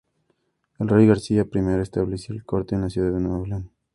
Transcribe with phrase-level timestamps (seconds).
[0.79, 3.69] El rey García I estableció su Corte en la ciudad de León.